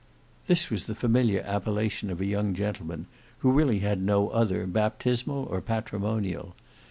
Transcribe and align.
This 0.47 0.71
was 0.71 0.85
the 0.85 0.95
familiar 0.95 1.41
appellation 1.45 2.09
of 2.09 2.19
a 2.19 2.25
young 2.25 2.55
gentleman, 2.55 3.05
who 3.41 3.51
really 3.51 3.81
had 3.81 4.01
no 4.01 4.29
other, 4.29 4.65
baptismal 4.65 5.43
or 5.45 5.61
patrimonial. 5.61 6.55